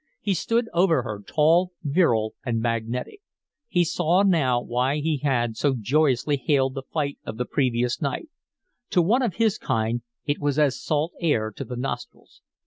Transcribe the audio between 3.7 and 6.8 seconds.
She saw now why he had so joyously hailed